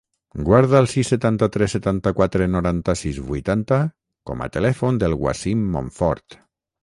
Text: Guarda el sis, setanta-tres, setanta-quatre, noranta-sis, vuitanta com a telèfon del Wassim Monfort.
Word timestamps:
Guarda 0.45 0.77
el 0.83 0.87
sis, 0.93 1.09
setanta-tres, 1.13 1.73
setanta-quatre, 1.75 2.47
noranta-sis, 2.55 3.19
vuitanta 3.27 3.79
com 4.31 4.41
a 4.45 4.49
telèfon 4.57 4.97
del 5.05 5.19
Wassim 5.27 5.65
Monfort. 5.77 6.41